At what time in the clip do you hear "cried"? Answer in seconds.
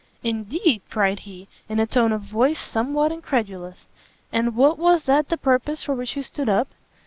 0.89-1.19